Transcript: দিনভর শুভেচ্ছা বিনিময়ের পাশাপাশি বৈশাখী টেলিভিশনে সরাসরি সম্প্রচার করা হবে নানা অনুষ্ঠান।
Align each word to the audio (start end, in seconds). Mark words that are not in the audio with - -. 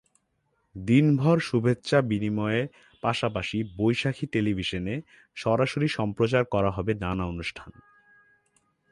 দিনভর 0.75 1.37
শুভেচ্ছা 1.39 1.97
বিনিময়ের 2.01 2.67
পাশাপাশি 3.03 3.57
বৈশাখী 3.77 4.25
টেলিভিশনে 4.25 4.95
সরাসরি 5.35 5.87
সম্প্রচার 5.87 6.43
করা 6.45 6.71
হবে 6.71 6.91
নানা 6.93 7.25
অনুষ্ঠান। 7.25 7.71